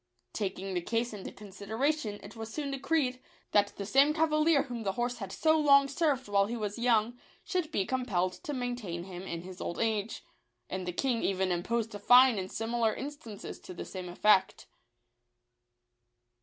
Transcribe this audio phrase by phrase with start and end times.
[0.33, 4.81] Taking the case into considera tion, it was soon decreed, that the same cavalier whom
[4.81, 9.03] the horse had so long served while he was young, should be compelled to maintain
[9.03, 10.23] him in his old age;
[10.71, 14.65] and the king even imposed a fine in similar instances to the same effect.